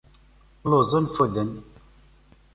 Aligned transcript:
Lluẓen, 0.69 1.05
ffuden. 1.09 1.49